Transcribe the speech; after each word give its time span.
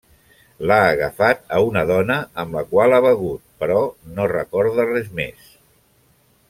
L'ha 0.69 0.77
agafat 0.93 1.43
a 1.57 1.59
una 1.65 1.83
dona 1.91 2.17
amb 2.45 2.57
la 2.59 2.65
qual 2.73 2.97
ha 2.99 3.03
begut, 3.07 3.45
però 3.65 3.79
no 4.17 4.29
recorda 4.35 4.87
res 4.93 5.17
més. 5.21 5.57